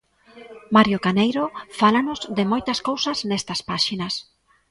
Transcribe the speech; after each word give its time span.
Mario 0.75 0.97
Caneiro 1.05 1.45
fálanos 1.79 2.19
de 2.37 2.43
moitas 2.51 2.79
cousas 2.87 3.17
nestas 3.29 3.59
páxinas. 3.69 4.13